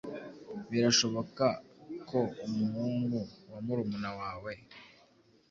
[0.71, 1.45] Birashoboka
[2.09, 3.19] ko umuhungu
[3.51, 4.53] wa murumunawawe